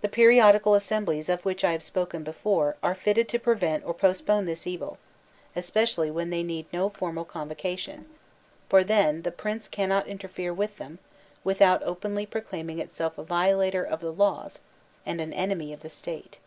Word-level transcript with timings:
The 0.00 0.08
periodical 0.08 0.74
assemblies 0.74 1.28
of 1.28 1.44
which 1.44 1.62
I 1.62 1.70
have 1.70 1.82
spoken 1.84 2.24
before 2.24 2.74
are 2.82 2.92
fitted 2.92 3.28
to 3.28 3.38
prevent 3.38 3.84
or 3.84 3.94
postpone 3.94 4.46
this 4.46 4.66
evil, 4.66 4.98
especially 5.54 6.10
when 6.10 6.30
they 6.30 6.42
need 6.42 6.66
no 6.72 6.88
formal 6.88 7.24
convocation; 7.24 8.06
for 8.68 8.82
then 8.82 9.22
the 9.22 9.30
Prince 9.30 9.68
cannot 9.68 10.08
interfere 10.08 10.52
with 10.52 10.78
them, 10.78 10.98
without 11.44 11.84
openly 11.84 12.26
proclaim 12.26 12.68
ing 12.70 12.80
itself 12.80 13.16
a 13.16 13.22
violator 13.22 13.84
of 13.84 14.00
the 14.00 14.12
laws 14.12 14.58
and 15.06 15.20
an 15.20 15.32
enemy 15.32 15.72
of 15.72 15.82
the 15.82 15.88
State. 15.88 16.40